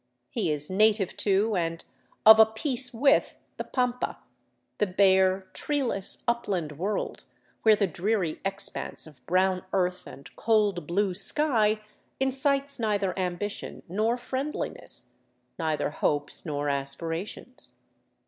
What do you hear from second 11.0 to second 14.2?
sky incites neither am bition nor